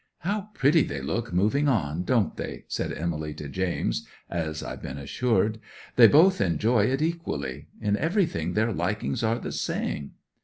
[0.21, 4.97] '"How pretty they look moving on, don't they?" said Emily to James (as I've been
[4.97, 5.59] assured).
[5.95, 7.67] "They both enjoy it equally.
[7.79, 10.13] In everything their likings are the same."